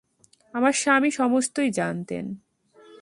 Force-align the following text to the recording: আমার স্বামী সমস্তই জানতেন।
আমার 0.53 0.73
স্বামী 0.73 1.11
সমস্তই 1.11 1.71
জানতেন। 1.71 2.25